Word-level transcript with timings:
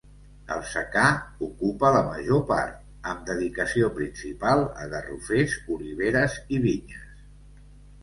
El 0.53 0.61
secà 0.69 1.03
ocupa 1.47 1.91
la 1.97 2.01
major 2.07 2.41
part, 2.53 2.81
amb 3.13 3.23
dedicació 3.29 3.93
principal 4.01 4.65
a 4.87 4.91
garrofers, 4.97 5.57
oliveres 5.79 6.43
i 6.59 6.65
vinyes. 6.69 7.11